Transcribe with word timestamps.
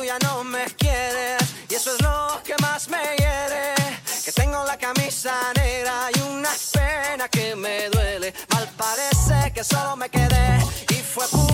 tú 0.00 0.04
ya 0.04 0.18
no 0.20 0.44
me 0.44 0.64
quieres 0.78 1.42
y 1.68 1.74
eso 1.74 1.94
es 1.94 2.02
lo 2.02 2.40
que 2.44 2.54
más 2.62 2.88
me 2.88 2.98
hiere. 3.18 3.74
Que 4.24 4.32
tengo 4.32 4.64
la 4.64 4.76
camisa 4.76 5.32
negra 5.54 6.10
y 6.14 6.20
una 6.20 6.50
pena 6.72 7.28
que 7.28 7.54
me 7.54 7.88
duele. 7.90 8.32
Mal 8.52 8.68
parece 8.76 9.52
que 9.52 9.64
solo 9.64 9.96
me 9.96 10.08
quedé 10.08 10.58
y 10.90 10.94
fue 10.94 11.26
pura 11.28 11.49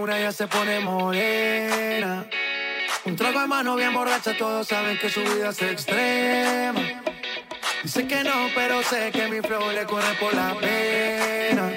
una 0.00 0.18
ya 0.18 0.32
se 0.32 0.46
pone 0.46 0.80
morena. 0.80 2.26
Un 3.04 3.16
trago 3.16 3.40
de 3.40 3.46
mano 3.46 3.76
bien 3.76 3.92
borracha, 3.92 4.36
todos 4.36 4.66
saben 4.66 4.98
que 4.98 5.10
su 5.10 5.20
vida 5.20 5.50
es 5.50 5.60
extrema. 5.60 6.80
Dice 7.82 8.06
que 8.06 8.24
no, 8.24 8.48
pero 8.54 8.82
sé 8.82 9.10
que 9.12 9.28
mi 9.28 9.40
flow 9.40 9.70
le 9.72 9.84
corre 9.84 10.14
por 10.18 10.34
la 10.34 10.54
pena. 10.58 11.70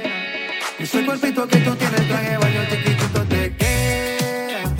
Y 0.80 0.84
ese 0.84 1.06
cuerpito 1.06 1.48
que 1.48 1.58
tú 1.58 1.76
tienes, 1.76 2.08
traje 2.08 2.38
baño 2.38 2.62
chiquitito 2.70 3.26
te 3.26 3.56
queda. 3.56 4.76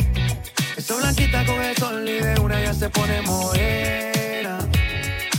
Esa 0.78 0.96
blanquita 0.96 1.46
con 1.46 1.62
el 1.62 1.76
sol 1.78 2.08
y 2.08 2.20
de 2.20 2.40
una 2.40 2.62
ya 2.62 2.74
se 2.74 2.90
pone 2.90 3.22
morena. 3.24 4.60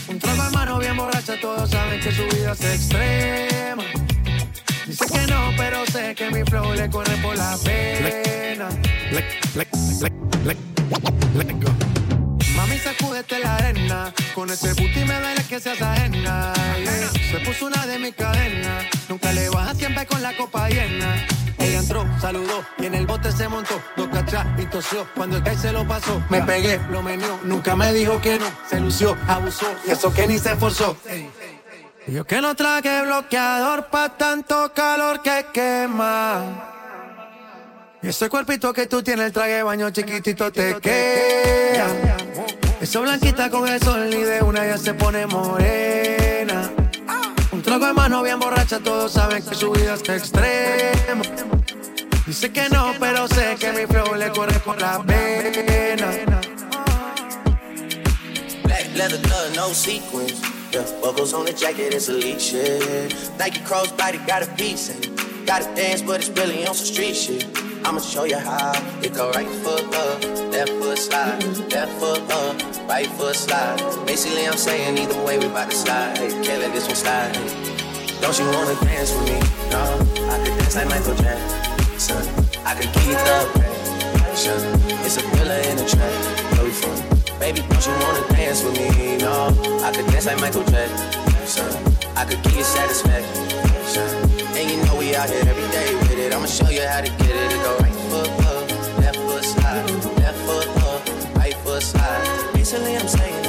Un 0.08 0.19
trago 0.19 0.44
de 0.44 0.50
mano 0.50 0.78
bien 0.78 0.97
borracha, 0.97 1.41
todos 1.41 1.70
saben 1.70 2.00
que 2.00 2.12
su 2.12 2.25
vida 2.25 2.53
es 2.53 2.64
extrema. 2.64 3.84
Dice 4.94 5.06
que 5.12 5.27
no, 5.27 5.50
pero 5.56 5.84
sé 5.87 6.15
que 6.15 6.31
mi 6.31 6.44
flow 6.44 6.72
le 6.72 6.88
corre 6.88 7.16
por 7.16 7.37
la 7.37 7.56
pena. 7.65 8.69
Mami, 12.55 12.78
sacúdete 12.78 13.41
la 13.41 13.56
arena. 13.56 14.15
Con 14.37 14.50
ese 14.50 14.72
booty 14.72 15.05
me 15.05 15.19
duele 15.19 15.43
que 15.49 15.59
seas 15.59 15.82
ajena. 15.82 16.53
yeah. 16.78 17.10
Se 17.28 17.41
puso 17.41 17.66
una 17.66 17.84
de 17.87 17.99
mis 17.99 18.15
cadenas. 18.15 18.84
Nunca 19.09 19.32
le 19.32 19.49
baja 19.49 19.75
siempre 19.75 20.06
con 20.06 20.22
la 20.22 20.37
copa 20.37 20.69
llena. 20.69 21.26
Ella 21.59 21.81
entró, 21.81 22.06
saludó 22.21 22.65
y 22.78 22.87
en 22.87 22.94
el 22.94 23.05
bote 23.05 23.32
se 23.32 23.49
montó. 23.49 23.82
Dos 23.97 24.06
cachas 24.11 24.47
y 24.59 24.66
tosió. 24.66 25.09
Cuando 25.16 25.38
el 25.38 25.43
que 25.43 25.56
se 25.56 25.72
lo 25.72 25.84
pasó, 25.88 26.22
me 26.28 26.41
pegué, 26.43 26.78
lo 26.91 27.03
menió. 27.03 27.41
Nunca 27.43 27.75
me 27.75 27.93
dijo 27.93 28.21
que 28.21 28.38
no. 28.38 28.47
Se 28.71 28.78
lució, 28.78 29.16
abusó. 29.26 29.66
Y 29.88 29.91
eso 29.91 30.15
que 30.15 30.28
ni 30.28 30.38
se 30.38 30.53
esforzó. 30.53 30.97
Yo 32.06 32.26
que 32.26 32.41
no 32.42 32.54
traje 32.54 33.03
bloqueador 33.03 33.87
pa' 33.87 34.10
tanto 34.10 34.72
calor 34.75 35.22
que 35.22 35.47
quema. 35.54 36.42
Y 38.03 38.09
ese 38.09 38.28
cuerpito 38.28 38.75
que 38.75 38.87
tú 38.87 39.03
tienes, 39.03 39.26
el 39.26 39.32
traje 39.32 39.54
de 39.54 39.62
baño 39.62 39.88
chiquitito 39.91 40.53
te 40.53 40.78
queda. 40.81 41.87
Eso 42.78 43.00
blanquita 43.00 43.48
con 43.48 43.66
el 43.66 43.81
sol 43.81 44.12
y 44.12 44.22
de 44.22 44.43
una 44.43 44.66
ya 44.66 44.76
se 44.76 44.93
pone 44.93 45.26
morena. 45.26 46.70
Un 47.50 47.62
trago 47.62 47.87
de 47.87 47.94
mano 47.94 48.22
bien 48.22 48.38
borracha, 48.38 48.81
todos 48.81 49.10
saben 49.10 49.43
que 49.43 49.54
su 49.54 49.70
vida 49.70 49.94
es 49.94 50.06
extrema. 50.06 51.22
Dice 52.26 52.53
que 52.53 52.69
no, 52.69 52.93
pero 53.00 53.26
sé 53.28 53.56
que 53.59 53.72
mi 53.72 53.87
flow 53.87 54.14
le 54.14 54.28
corre 54.28 54.59
por 54.60 54.78
la 54.78 55.03
pena. 55.03 56.10
Black 58.62 58.94
leather 58.94 59.56
no 59.56 59.69
sequins. 59.72 60.53
Yeah, 60.75 60.83
buckles 61.01 61.33
on 61.33 61.45
the 61.45 61.53
jacket, 61.53 61.95
it's 61.95 62.09
elite 62.09 62.41
shit. 62.41 63.15
Nike 63.39 63.61
crossbody 63.61 64.19
got 64.27 64.43
a 64.43 64.51
piece 64.57 64.91
in 64.91 65.05
it. 65.05 65.47
Gotta 65.47 65.73
dance, 65.77 66.03
but 66.03 66.19
it's 66.19 66.29
really 66.31 66.67
on 66.67 66.75
some 66.75 66.87
street 66.87 67.15
shit. 67.15 67.47
I'ma 67.85 68.01
show 68.01 68.25
you 68.25 68.39
how. 68.39 68.73
It 69.01 69.15
go 69.15 69.31
right 69.31 69.47
foot 69.62 69.85
up, 69.95 70.21
left 70.51 70.73
foot 70.73 70.99
slide, 70.99 71.45
left 71.71 71.93
foot 72.01 72.29
up, 72.29 72.89
right 72.89 73.07
foot 73.07 73.37
slide. 73.37 73.79
Basically, 74.05 74.49
I'm 74.49 74.57
saying 74.57 74.99
either 74.99 75.23
way, 75.23 75.39
we 75.39 75.47
bout 75.47 75.71
to 75.71 75.77
slide. 75.77 76.17
Can't 76.43 76.61
let 76.61 76.73
this 76.75 76.89
one 76.89 76.97
slide. 76.97 77.35
Don't 78.21 78.37
you 78.37 78.47
wanna 78.47 78.75
dance 78.83 79.12
with 79.15 79.31
me? 79.31 79.39
No, 79.71 79.79
I 80.27 80.43
could 80.43 80.59
dance 80.59 80.75
like 80.75 80.89
Michael 80.89 81.15
Jackson. 81.15 82.27
I 82.67 82.75
could 82.75 82.93
keep 82.99 83.15
up. 83.15 83.47
It's 85.06 85.19
a 85.19 85.21
thriller 85.21 85.55
in 85.71 85.79
a 85.79 85.87
track. 85.87 86.59
Where 86.59 86.73
from? 86.73 87.13
Baby, 87.44 87.60
don't 87.69 87.87
you 87.87 87.93
wanna 88.00 88.27
dance 88.28 88.65
with 88.65 88.72
me? 88.72 89.19
No, 89.19 89.53
I 89.84 89.93
could 89.93 90.06
dance 90.06 90.25
like 90.25 90.41
Michael 90.41 90.65
Jackson. 90.65 91.69
I 92.16 92.25
could 92.25 92.43
give 92.43 92.56
you 92.56 92.65
satisfaction. 92.65 94.09
And 94.56 94.71
you 94.71 94.78
know 94.87 94.97
we 94.97 95.15
out 95.15 95.28
here 95.28 95.44
every 95.47 95.69
day 95.69 95.94
with 95.94 96.19
it. 96.25 96.32
I'ma 96.32 96.47
show 96.47 96.71
you 96.71 96.81
how 96.87 97.03
to 97.03 97.10
get 97.10 97.28
it. 97.28 97.53
It 97.53 97.62
go 97.62 97.77
right 97.77 97.93
foot 98.09 98.31
up, 98.49 98.99
left 98.99 99.19
foot 99.19 99.44
slide, 99.44 99.91
left 100.25 100.38
foot 100.47 100.69
up, 100.88 101.37
right 101.37 101.55
foot 101.56 101.82
slide. 101.82 102.50
Basically, 102.55 102.97
I'm 102.97 103.09
saying 103.09 103.44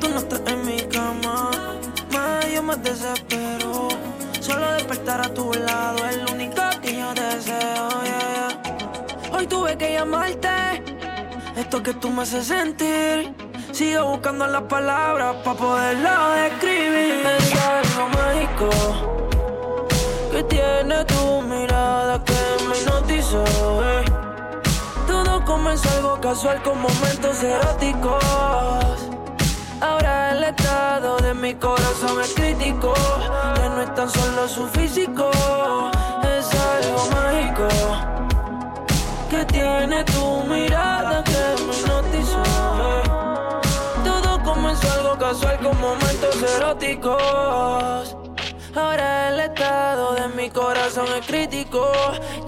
tú 0.00 0.08
no 0.08 0.18
estás 0.18 0.40
en 0.46 0.64
mi 0.66 0.80
cama, 0.82 1.50
más 2.12 2.52
yo 2.52 2.62
me 2.62 2.76
desespero. 2.76 3.88
Solo 4.40 4.72
despertar 4.72 5.20
a 5.20 5.28
tu 5.34 5.52
lado 5.52 5.98
es 6.08 6.16
lo 6.16 6.32
único 6.32 6.62
que 6.82 6.96
yo 6.96 7.12
deseo. 7.14 7.88
Hoy 9.32 9.46
tuve 9.46 9.76
que 9.76 9.92
llamarte, 9.92 10.82
esto 11.56 11.82
que 11.82 11.94
tú 11.94 12.10
me 12.10 12.22
haces 12.22 12.46
sentir. 12.46 13.34
Sigo 13.72 14.04
buscando 14.06 14.46
las 14.46 14.62
palabras 14.62 15.36
para 15.44 15.56
poderlo 15.56 16.30
describir. 16.30 17.22
Es 17.38 17.54
algo 17.54 18.08
mágico 18.08 18.68
que 20.32 20.42
tiene 20.44 21.04
tu 21.04 21.42
mirada 21.42 22.24
que 22.24 22.64
me 22.66 22.76
hipnotizó. 22.78 23.44
eh. 23.44 24.04
Todo 25.06 25.44
comenzó 25.44 25.88
algo 25.98 26.20
casual 26.20 26.62
con 26.62 26.80
momentos 26.80 27.42
eróticos. 27.42 28.79
El 30.50 30.56
estado 30.56 31.16
de 31.18 31.32
mi 31.32 31.54
corazón 31.54 32.20
es 32.20 32.34
crítico. 32.34 32.92
Ya 33.56 33.68
no 33.68 33.82
es 33.82 33.94
tan 33.94 34.10
solo 34.10 34.48
su 34.48 34.66
físico, 34.66 35.30
es 36.24 36.50
algo 36.74 37.06
mágico. 37.14 37.68
Que 39.30 39.44
tiene 39.44 40.02
tu 40.02 40.42
mirada 40.48 41.22
que 41.22 41.62
me 41.62 41.72
hipnotizó. 41.72 42.42
Todo 44.04 44.42
comenzó 44.42 44.90
algo 44.90 45.16
casual 45.18 45.56
con 45.60 45.80
momentos 45.80 46.42
eróticos. 46.56 48.16
Ahora 48.74 49.28
el 49.28 49.38
estado 49.38 50.14
de 50.14 50.28
mi 50.30 50.50
corazón 50.50 51.06
es 51.16 51.26
crítico. 51.26 51.92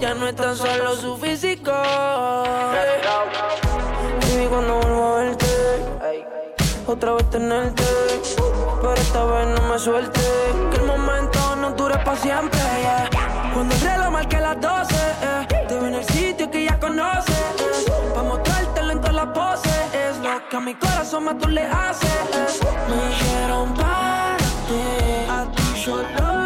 Ya 0.01 0.13
no 0.13 0.27
es 0.27 0.35
tan 0.35 0.57
solo 0.57 0.97
su 0.97 1.15
físico. 1.15 1.71
Baby, 4.19 4.47
cuando 4.49 4.75
vuelvo 4.81 5.03
a 5.03 5.15
verte 5.19 5.42
otra 6.93 7.13
vez 7.13 7.29
tenerte. 7.29 7.83
Pero 8.81 8.93
esta 8.93 9.25
vez 9.25 9.47
no 9.47 9.67
me 9.67 9.79
suelte. 9.79 10.21
Que 10.71 10.77
el 10.77 10.85
momento 10.85 11.55
no 11.55 11.71
dure 11.71 11.97
para 11.99 12.17
siempre. 12.17 12.59
yeah. 12.81 13.09
Cuando 13.53 13.73
el 13.75 13.81
reloj 13.81 14.11
marque 14.11 14.39
las 14.39 14.59
12, 14.61 14.95
eh, 14.95 15.47
te 15.67 15.73
veo 15.75 15.87
en 15.87 15.95
el 15.95 16.05
sitio 16.05 16.49
que 16.51 16.65
ya 16.65 16.79
conoces. 16.79 17.35
Eh, 17.35 18.11
pa' 18.13 18.23
mostrártelo 18.23 18.91
en 18.91 18.99
todas 19.01 19.15
las 19.15 19.27
poses. 19.27 19.71
eh. 19.93 20.11
que 20.49 20.57
a 20.57 20.59
mi 20.59 20.75
corazón 20.75 21.23
más 21.25 21.37
tú 21.39 21.47
le 21.49 21.63
haces. 21.63 22.59
Me 22.89 23.11
hicieron 23.11 23.73
para 23.73 24.37
ti, 24.67 24.83
a 25.29 25.45
ti 25.55 25.81
solo 25.83 26.42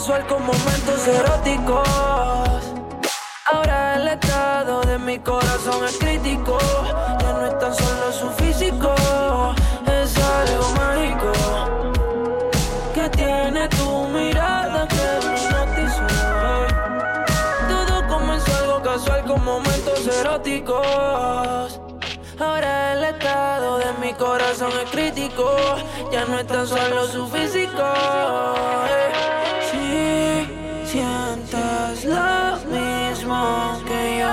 casual 0.00 0.26
con 0.28 0.46
momentos 0.46 1.06
eróticos. 1.08 1.86
Ahora 3.52 3.96
el 3.96 4.08
estado 4.08 4.80
de 4.80 4.98
mi 4.98 5.18
corazón 5.18 5.84
es 5.84 5.98
crítico. 5.98 6.56
Ya 7.20 7.32
no 7.34 7.44
es 7.44 7.58
tan 7.58 7.74
solo 7.74 8.10
su 8.10 8.30
físico, 8.42 8.94
es 9.84 10.16
algo 10.16 10.70
mágico. 10.80 11.32
Que 12.94 13.10
tiene 13.10 13.68
tu 13.68 14.08
mirada 14.08 14.88
que 14.88 15.26
me. 15.26 15.38
Todo 17.68 18.08
comenzó 18.08 18.56
algo 18.56 18.82
casual 18.82 19.22
con 19.26 19.44
momentos 19.44 20.06
eróticos. 20.06 21.78
Ahora 22.38 22.94
el 22.94 23.04
estado 23.04 23.76
de 23.76 23.92
mi 24.00 24.14
corazón 24.14 24.72
es 24.82 24.90
crítico. 24.90 25.44
Ya 26.10 26.24
no 26.24 26.38
es 26.38 26.46
tan 26.46 26.66
solo 26.66 27.06
su 27.06 27.28
físico. 27.28 27.82
eh. 28.88 29.39
Que 33.86 34.18
yo, 34.20 34.32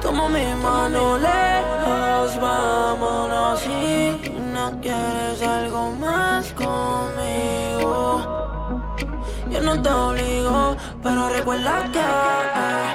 toma 0.00 0.28
mi 0.28 0.54
mano 0.62 1.18
lejos, 1.18 2.40
vámonos. 2.40 3.60
Si 3.60 4.32
no 4.52 4.80
quieres 4.80 5.42
algo 5.42 5.92
más 5.92 6.52
conmigo. 6.52 8.00
Yo 9.50 9.60
no 9.62 9.82
te 9.82 9.90
obligo, 9.90 10.76
pero 11.02 11.28
recuerda 11.28 11.90
que 11.92 11.98
eh, 11.98 12.94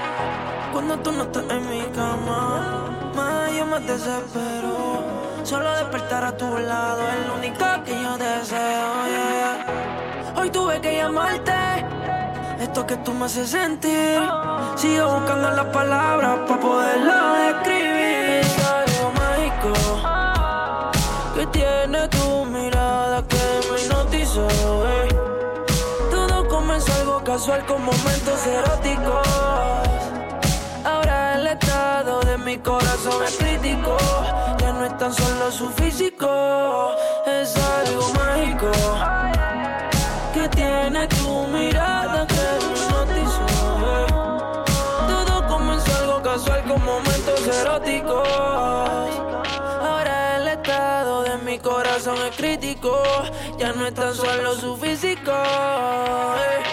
cuando 0.72 0.98
tú 1.00 1.12
no 1.12 1.24
estás 1.24 1.44
en 1.50 1.70
mi 1.70 1.84
cama, 1.94 2.86
más 3.16 3.52
yo 3.54 3.66
me 3.66 3.80
desespero. 3.82 5.04
Solo 5.44 5.70
despertar 5.72 6.24
a 6.24 6.36
tu 6.36 6.58
lado 6.58 7.02
es 7.08 7.28
lo 7.28 7.36
único 7.36 7.66
que 7.86 8.02
yo 8.02 8.18
deseo. 8.18 8.86
Hoy 10.38 10.50
tuve 10.50 10.82
que 10.82 10.96
llamarte, 10.96 11.86
esto 12.66 12.86
que 12.86 12.98
tú 12.98 13.14
me 13.14 13.26
haces 13.26 13.50
sentir. 13.50 14.20
Sigo 14.76 15.06
buscando 15.16 15.50
las 15.52 15.66
palabras 15.66 16.40
para 16.48 16.60
poderlo 16.60 17.18
describir. 17.46 18.42
Es 18.42 18.56
algo 18.80 19.06
mágico 19.24 19.72
que 21.36 21.46
tiene 21.58 22.08
tu 22.08 22.46
mirada 22.46 23.24
que 23.28 23.44
me 23.72 23.82
hipnotizó. 23.82 24.48
Todo 26.12 26.48
comenzó 26.48 26.92
algo 27.02 27.24
casual 27.24 27.66
con 27.66 27.86
momentos 27.86 28.38
eróticos. 28.48 29.28
Ahora 30.84 31.36
el 31.36 31.48
estado 31.48 32.22
de 32.22 32.38
mi 32.38 32.58
corazón 32.58 33.24
es 33.28 33.38
crítico. 33.38 33.96
Ya 34.60 34.74
no 34.74 34.86
es 34.86 34.98
tan 34.98 35.14
solo 35.14 35.52
su 35.52 35.70
físico, 35.70 36.92
es 37.28 37.56
algo 37.80 38.06
mágico. 38.14 39.15
Ahora 49.82 50.38
el 50.38 50.48
estado 50.48 51.24
de 51.24 51.38
mi 51.40 51.60
corazón 51.60 52.16
es 52.26 52.36
crítico. 52.38 53.04
Ya 53.60 53.74
no 53.74 53.86
es 53.86 53.94
tan 53.94 54.16
solo 54.16 54.56
su 54.56 54.78
físico. 54.78 55.34
eh. 55.34 56.65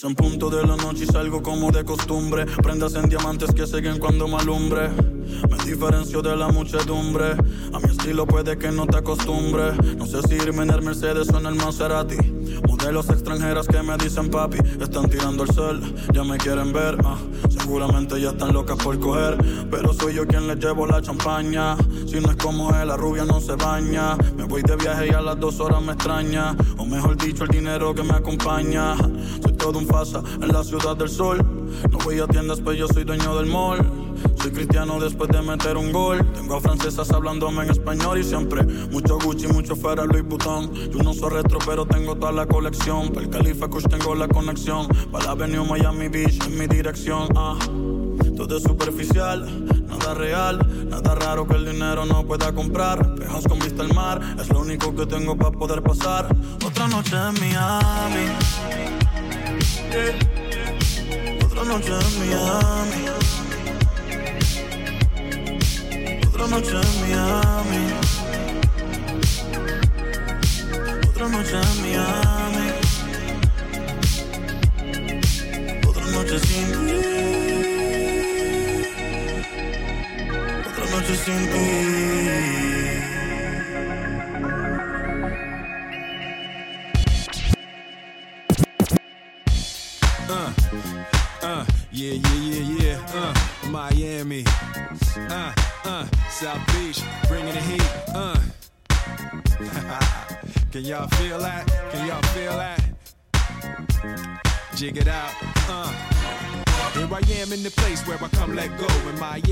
Diez 0.00 0.08
en 0.08 0.14
punto 0.14 0.48
de 0.48 0.66
la 0.66 0.76
noche 0.76 1.04
y 1.04 1.06
salgo 1.06 1.42
como 1.42 1.70
de 1.70 1.84
costumbre. 1.84 2.46
Prendas 2.62 2.94
en 2.94 3.08
diamantes 3.10 3.52
que 3.52 3.66
siguen 3.66 3.98
cuando 3.98 4.28
me 4.28 4.36
alumbre. 4.36 4.88
Me 5.50 5.64
diferencio 5.64 6.22
de 6.22 6.36
la 6.36 6.48
muchedumbre. 6.48 7.32
A 7.72 7.78
mi 7.78 7.90
estilo 7.90 8.26
puede 8.26 8.56
que 8.56 8.70
no 8.70 8.86
te 8.86 8.96
acostumbre. 8.96 9.72
No 9.98 10.06
sé 10.06 10.22
si 10.22 10.36
irme 10.36 10.62
en 10.62 10.70
el 10.70 10.82
Mercedes 10.82 11.28
o 11.30 11.38
en 11.38 11.46
el 11.46 11.54
Maserati. 11.54 12.16
Modelos 12.66 13.10
extranjeras 13.10 13.66
que 13.66 13.82
me 13.82 13.96
dicen 13.98 14.30
papi. 14.30 14.58
Están 14.80 15.10
tirando 15.10 15.42
el 15.42 15.52
sol, 15.52 15.80
ya 16.14 16.24
me 16.24 16.38
quieren 16.38 16.72
ver. 16.72 16.96
ah. 17.04 17.18
Seguramente 17.50 18.18
ya 18.20 18.30
están 18.30 18.54
locas 18.54 18.78
por 18.78 18.98
coger. 18.98 19.36
Pero 19.70 19.92
soy 19.92 20.14
yo 20.14 20.26
quien 20.26 20.46
les 20.46 20.58
llevo 20.58 20.86
la 20.86 21.02
champaña. 21.02 21.76
Si 22.06 22.20
no 22.20 22.30
es 22.30 22.36
como 22.36 22.74
él, 22.74 22.88
la 22.88 22.96
rubia 22.96 23.24
no 23.24 23.40
se 23.40 23.54
baña. 23.54 24.16
Me 24.36 24.44
voy 24.44 24.62
de 24.62 24.76
viaje 24.76 25.08
y 25.08 25.10
a 25.10 25.20
las 25.20 25.38
dos 25.38 25.60
horas 25.60 25.82
me 25.82 25.92
extraña. 25.92 26.56
O 26.78 26.86
mejor 26.86 27.16
dicho, 27.18 27.44
el 27.44 27.50
dinero 27.50 27.94
que 27.94 28.02
me 28.02 28.14
acompaña. 28.14 28.96
Todo 29.60 29.78
un 29.78 29.86
fasa 29.86 30.22
en 30.40 30.48
la 30.48 30.64
ciudad 30.64 30.96
del 30.96 31.08
sol. 31.08 31.38
No 31.90 31.98
voy 31.98 32.18
a 32.18 32.26
tiendas, 32.26 32.60
pues 32.60 32.78
yo 32.78 32.88
soy 32.88 33.04
dueño 33.04 33.36
del 33.36 33.46
mall. 33.46 33.78
Soy 34.42 34.50
cristiano 34.50 34.98
después 34.98 35.30
de 35.30 35.42
meter 35.42 35.76
un 35.76 35.92
gol. 35.92 36.24
Tengo 36.32 36.56
a 36.56 36.60
francesas 36.60 37.10
hablándome 37.10 37.64
en 37.64 37.70
español 37.70 38.18
y 38.18 38.24
siempre 38.24 38.64
mucho 38.64 39.18
Gucci, 39.18 39.46
mucho 39.48 39.76
Ferrari, 39.76 40.08
Louis 40.08 40.24
Vuitton. 40.24 40.72
Yo 40.74 41.02
no 41.02 41.12
soy 41.12 41.30
retro, 41.30 41.58
pero 41.64 41.86
tengo 41.86 42.16
toda 42.16 42.32
la 42.32 42.46
colección. 42.46 43.10
Para 43.10 43.26
el 43.26 43.30
Califa 43.30 43.68
Kush 43.68 43.84
tengo 43.84 44.14
la 44.14 44.28
conexión. 44.28 44.88
Para 45.12 45.26
la 45.26 45.30
Avenue 45.32 45.64
Miami 45.64 46.08
Beach 46.08 46.38
en 46.46 46.58
mi 46.58 46.66
dirección. 46.66 47.28
Ah. 47.36 47.56
Todo 48.36 48.56
es 48.56 48.62
superficial, 48.62 49.46
nada 49.86 50.14
real, 50.14 50.88
nada 50.88 51.14
raro 51.14 51.46
que 51.46 51.56
el 51.56 51.66
dinero 51.66 52.06
no 52.06 52.24
pueda 52.26 52.54
comprar. 52.54 53.14
Pejas 53.14 53.44
con 53.46 53.58
vista 53.58 53.82
al 53.82 53.92
mar, 53.92 54.18
es 54.40 54.48
lo 54.48 54.60
único 54.60 54.94
que 54.94 55.04
tengo 55.04 55.36
para 55.36 55.50
poder 55.50 55.82
pasar. 55.82 56.34
Otra 56.64 56.88
noche 56.88 57.16
en 57.16 57.34
Miami. 57.38 58.99
Otra 59.90 61.64
noche 61.64 61.90
en 61.90 62.18
Miami. 62.20 63.08
Otra 66.28 66.46
noche 66.46 66.70
en 66.70 66.76
Miami. 66.78 66.99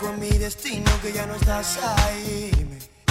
loco 0.00 0.12
a 0.12 0.16
mi 0.16 0.30
destino 0.30 0.90
que 1.02 1.12
ya 1.12 1.26
no 1.26 1.34
estás 1.34 1.78
ahí. 1.82 2.50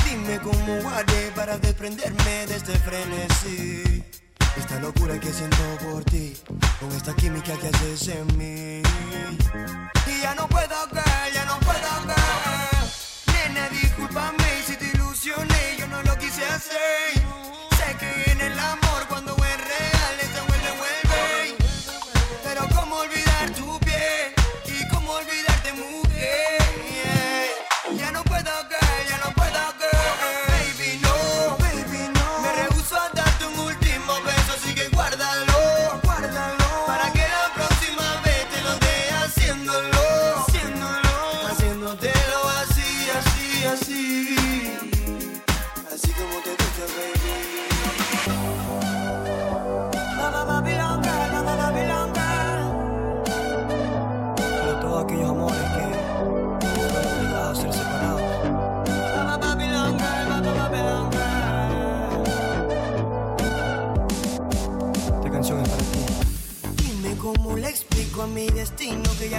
Dime 0.05 0.39
cómo 0.39 0.89
haré 0.89 1.31
para 1.35 1.57
desprenderme 1.57 2.47
de 2.47 2.55
este 2.55 2.77
frenesí. 2.79 4.03
Esta 4.57 4.79
locura 4.79 5.19
que 5.19 5.31
siento 5.31 5.57
por 5.83 6.03
ti, 6.05 6.35
con 6.79 6.91
esta 6.91 7.15
química 7.15 7.53
que 7.57 7.67
haces 7.67 8.07
en 8.07 8.37
mí. 8.37 8.81
Y 10.07 10.21
ya 10.21 10.33
no 10.35 10.47
puedo 10.47 10.87
ver, 10.91 11.33
ya 11.33 11.45
no 11.45 11.59
puedo 11.59 12.07
ver. 12.07 13.53
Nena, 13.53 13.69
discúlpame 13.69 14.63
si 14.65 14.75
te 14.75 14.85
ilusioné, 14.85 15.77
yo 15.77 15.87
no 15.87 16.01
lo 16.03 16.17
quise 16.17 16.43
hacer. 16.45 17.18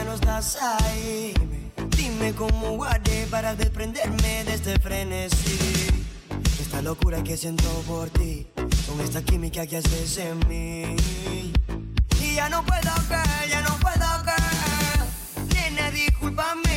ya 0.01 0.05
no 0.05 0.15
estás 0.15 0.57
ahí. 0.63 1.35
Dime 1.97 2.33
cómo 2.33 2.77
guardé 2.77 3.27
para 3.31 3.55
desprenderme 3.55 4.45
de 4.45 4.55
este 4.55 4.79
frenesí. 4.79 5.89
Esta 6.61 6.81
locura 6.81 7.23
que 7.23 7.37
siento 7.37 7.69
por 7.87 8.09
ti, 8.11 8.47
con 8.87 9.01
esta 9.01 9.23
química 9.23 9.67
que 9.67 9.77
haces 9.79 10.17
en 10.19 10.39
mí. 10.49 10.97
Y 12.23 12.35
ya 12.35 12.49
no 12.49 12.65
puedo 12.65 12.95
creer, 13.09 13.51
ya 13.51 13.61
no 13.63 13.77
puedo 13.79 14.09
creer. 14.25 15.01
Nena, 15.55 15.91
discúlpame. 15.91 16.70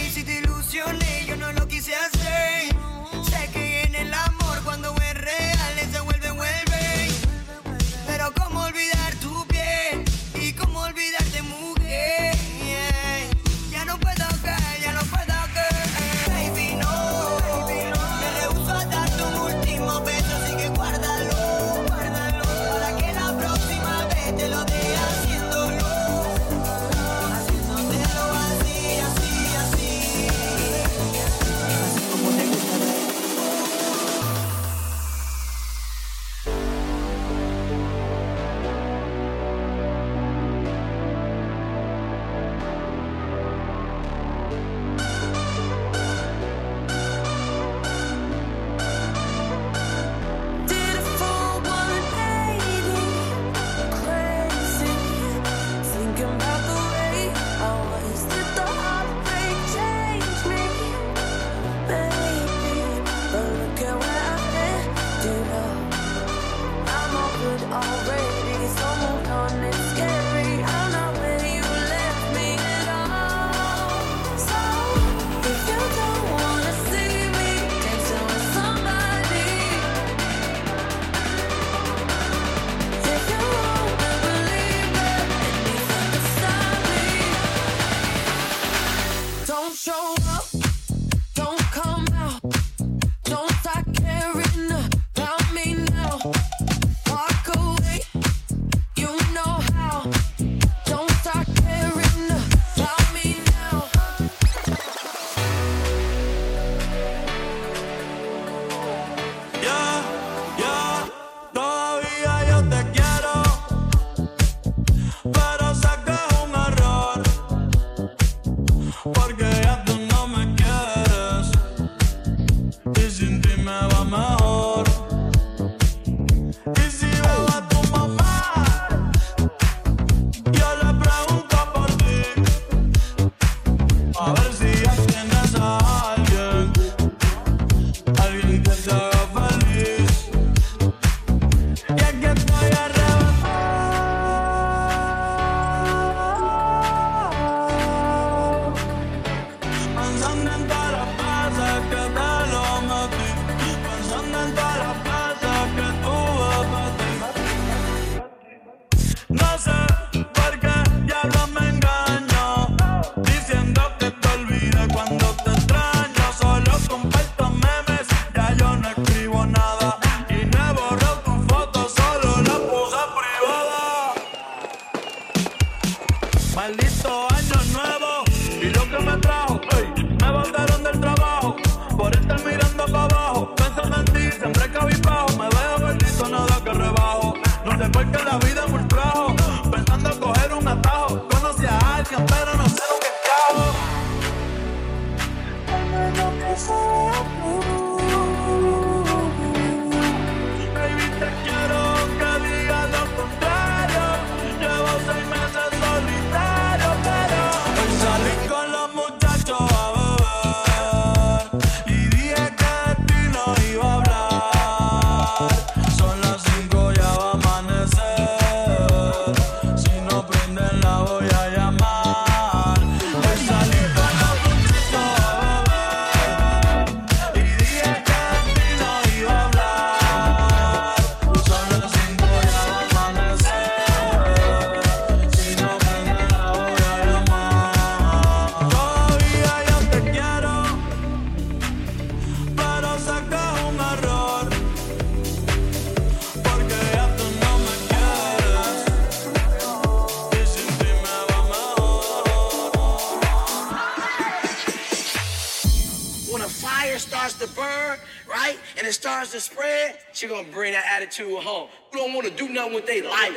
To 259.34 259.40
spread, 259.40 259.98
she 260.12 260.28
gonna 260.28 260.48
bring 260.50 260.74
that 260.74 260.86
attitude 260.92 261.42
home. 261.42 261.68
You 261.92 261.98
don't 261.98 262.14
wanna 262.14 262.30
do 262.30 262.50
nothing 262.50 262.76
with 262.76 262.86
they 262.86 263.02
life. 263.02 263.36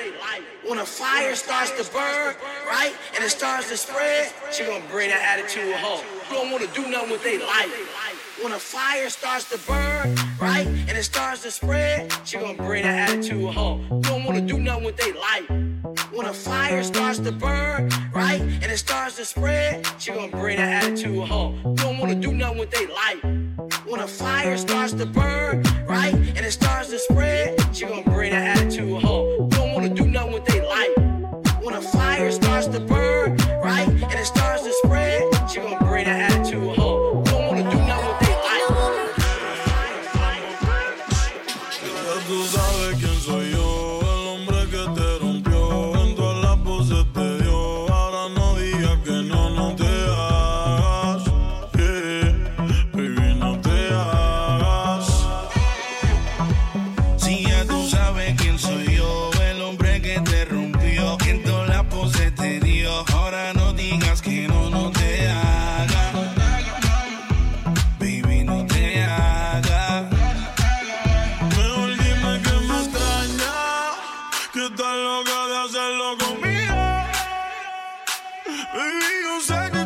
When 0.69 0.79
a 0.79 0.85
fire 0.85 1.35
starts 1.35 1.71
to 1.71 1.91
burn, 1.91 2.35
right? 2.69 2.93
And 3.15 3.25
it 3.25 3.31
starts 3.31 3.71
to 3.71 3.79
spread, 3.79 4.31
she 4.53 4.67
gonna 4.67 4.85
bring 4.91 5.09
that 5.09 5.23
attitude 5.23 5.75
home. 5.77 6.05
You 6.29 6.37
don't 6.37 6.51
wanna 6.51 6.67
do 6.75 6.87
nothing 6.91 7.13
with 7.13 7.23
they 7.23 7.39
life. 7.39 7.73
When 8.43 8.53
a 8.53 8.59
fire 8.59 9.09
starts 9.09 9.49
to 9.49 9.59
burn, 9.67 10.15
right? 10.39 10.67
And 10.67 10.99
it 10.99 11.05
starts 11.05 11.41
to 11.45 11.51
spread, 11.51 12.13
she 12.27 12.37
gonna 12.37 12.63
bring 12.63 12.83
that 12.83 13.09
attitude 13.09 13.55
home. 13.55 13.87
You 13.91 14.03
don't 14.03 14.25
wanna 14.25 14.43
do 14.43 14.59
nothing 14.59 14.85
with 14.85 14.99
they 14.99 15.13
life. 15.13 15.66
When 16.17 16.25
a 16.25 16.33
fire 16.33 16.83
starts 16.83 17.19
to 17.19 17.31
burn, 17.31 17.91
right? 18.15 18.41
And 18.41 18.65
it 18.65 18.79
starts 18.79 19.17
to 19.17 19.27
spread, 19.27 19.87
she 19.99 20.13
gonna 20.13 20.29
bring 20.29 20.57
that 20.57 20.85
attitude 20.85 21.29
home. 21.29 21.61
You 21.63 21.75
don't 21.75 21.99
wanna 21.99 22.15
do 22.15 22.33
nothing 22.33 22.57
with 22.57 22.71
they 22.71 22.87
life. 22.87 23.23
When 23.85 24.01
a 24.01 24.09
fire 24.09 24.57
starts 24.57 24.95
to 24.95 25.05
burn, 25.05 25.63
right? 25.87 26.15
And 26.15 26.39
it 26.39 26.53
starts 26.53 26.89
to 26.89 26.99
spread, 26.99 27.61
she 27.77 27.85
gonna 27.85 28.03
bring 28.03 28.31
that 28.31 28.57
attitude 28.57 29.03
home. 29.03 29.36
Que 74.57 74.65
estás 74.65 74.97
loca 74.97 75.47
de 75.49 75.57
hacerlo 75.65 76.17
conmigo. 76.17 76.77
Baby, 78.73 79.13
yo 79.25 79.41
sé 79.43 79.71
que 79.71 79.86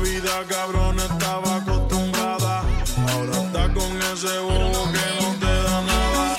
vida 0.00 0.44
cabrón 0.48 0.98
estaba 0.98 1.56
acostumbrada. 1.56 2.62
Ahora 3.12 3.42
está 3.42 3.72
con 3.74 4.02
ese 4.12 4.38
bobo 4.38 4.92
que 4.92 5.22
no 5.22 5.34
te 5.38 5.46
da 5.46 5.82
nada. 5.82 6.38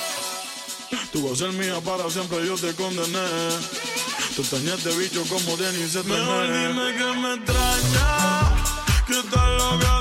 Tú 1.12 1.28
vas 1.28 1.34
a 1.34 1.46
ser 1.46 1.54
mía 1.54 1.80
para 1.84 2.10
siempre, 2.10 2.46
yo 2.46 2.56
te 2.56 2.74
condené. 2.76 3.28
Tú 4.36 4.42
extrañaste 4.42 4.90
bicho 4.98 5.24
como 5.30 5.58
Denis 5.58 5.92
se 5.92 6.04
Mejor 6.04 6.48
dime 6.48 6.96
que 6.98 7.20
me 7.20 7.34
extraña, 7.36 8.56
que 9.08 9.20
estás 9.20 9.50
loca 9.58 10.01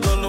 todo 0.00 0.16
lo 0.16 0.25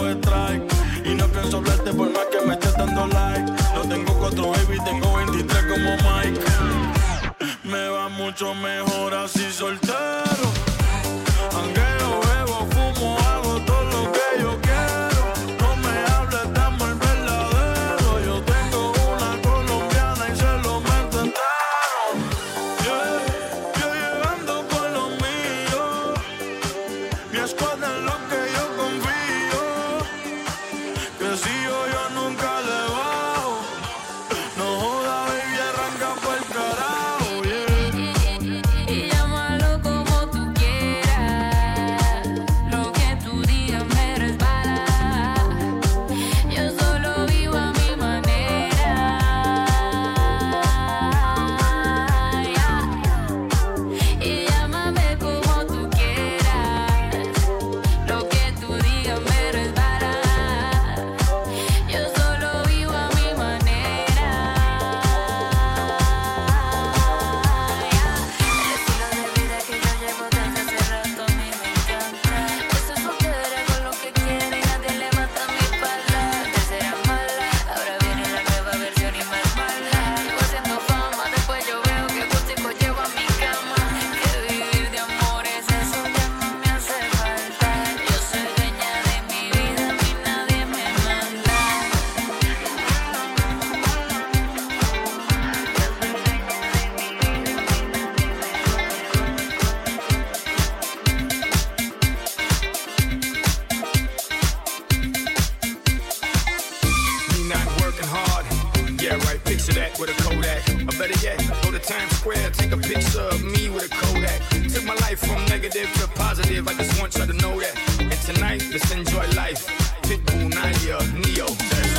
mix 109.57 109.75
that 109.75 109.99
with 109.99 110.09
a 110.09 110.23
Kodak. 110.23 110.69
Or 110.69 110.97
better 110.97 111.19
yet, 111.25 111.37
go 111.63 111.71
to 111.71 111.79
Times 111.79 112.11
Square, 112.17 112.51
take 112.51 112.71
a 112.71 112.77
picture 112.77 113.21
of 113.21 113.43
me 113.43 113.69
with 113.69 113.85
a 113.85 113.89
Kodak. 113.89 114.41
Took 114.73 114.85
my 114.85 114.95
life 114.95 115.19
from 115.19 115.43
negative 115.45 115.91
to 115.95 116.07
positive, 116.09 116.67
I 116.67 116.73
just 116.73 116.99
want 116.99 117.15
y'all 117.15 117.27
to 117.27 117.33
know 117.33 117.59
that. 117.59 117.75
And 117.99 118.11
tonight, 118.21 118.63
let's 118.71 118.91
enjoy 118.91 119.25
life. 119.35 119.65
Pitbull, 120.03 120.53
Nadia, 120.53 120.97
Neo. 121.13 121.96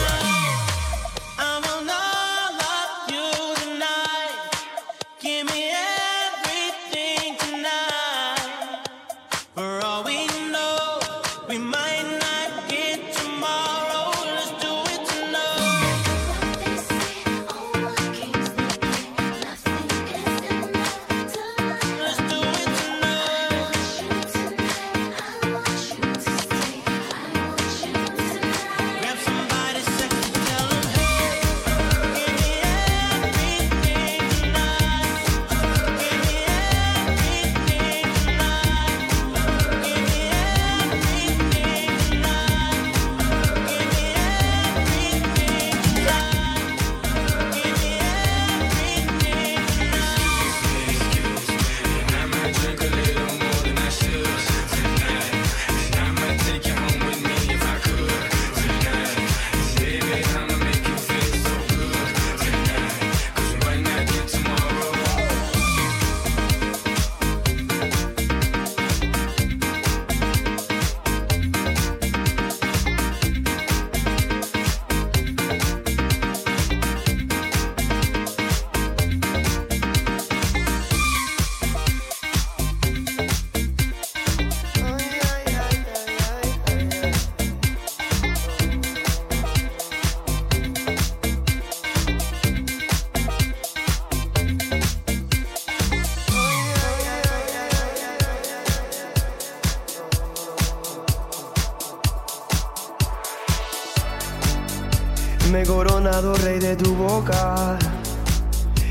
rey 106.21 106.59
de 106.59 106.75
tu 106.75 106.95
boca. 106.95 107.79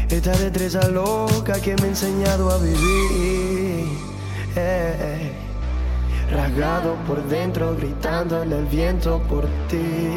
Esta 0.09 0.31
destreza 0.31 0.87
loca 0.87 1.59
que 1.59 1.75
me 1.75 1.83
ha 1.83 1.87
enseñado 1.87 2.49
a 2.49 2.57
vivir. 2.57 3.85
Eh, 4.55 4.95
eh, 4.99 5.31
rasgado 6.31 6.95
por 7.05 7.21
dentro, 7.27 7.75
gritándole 7.75 8.55
al 8.55 8.65
viento 8.65 9.21
por 9.29 9.45
ti. 9.67 10.15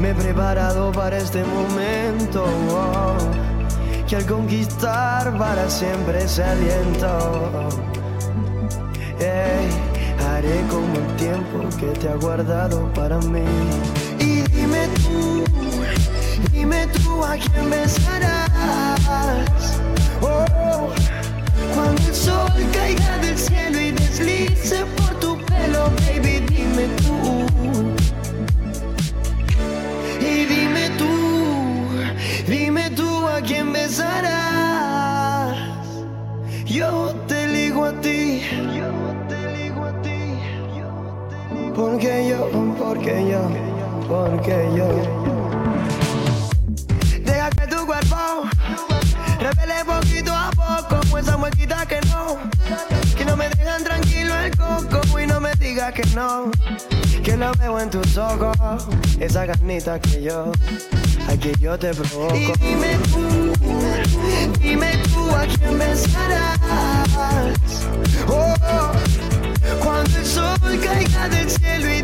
Me 0.00 0.10
he 0.10 0.14
preparado 0.14 0.92
para 0.92 1.16
este 1.16 1.42
momento. 1.44 2.44
Oh, 2.70 3.16
que 4.06 4.16
al 4.16 4.26
conquistar 4.26 5.36
para 5.38 5.70
siempre 5.70 6.28
se 6.28 6.44
aliento. 6.44 7.70
Eh, 9.18 9.70
haré 10.28 10.60
como 10.68 10.94
el 10.94 11.16
tiempo 11.16 11.76
que 11.78 11.98
te 11.98 12.08
ha 12.08 12.16
guardado 12.16 12.92
para 12.92 13.18
mí. 13.18 13.40
Y 14.18 14.42
dime 14.54 14.88
Dime 16.50 16.86
tú 16.88 17.24
a 17.24 17.36
quién 17.36 17.70
besarás. 17.70 18.51
esa 59.20 59.46
carnita 59.46 60.00
que 60.00 60.22
yo, 60.22 60.52
a 61.28 61.36
que 61.36 61.52
yo 61.60 61.78
te 61.78 61.94
provoco. 61.94 62.34
Y 62.34 62.52
dime 62.60 62.98
tú, 63.12 63.52
dime 64.60 65.02
tú 65.12 65.30
a 65.30 65.46
quién 65.46 65.78
besarás. 65.78 66.58
Oh, 68.28 68.54
cuando 69.82 70.18
el 70.18 70.26
sol 70.26 70.58
caiga 70.82 71.28
del 71.28 71.50
cielo 71.50 71.94
y 71.94 72.02